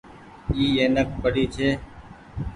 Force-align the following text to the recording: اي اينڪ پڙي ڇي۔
اي 0.55 0.65
اينڪ 0.81 1.09
پڙي 1.21 1.45
ڇي۔ 1.55 1.69